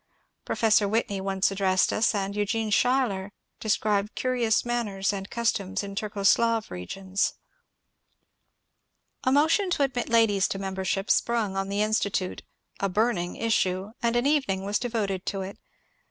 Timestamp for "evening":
14.25-14.65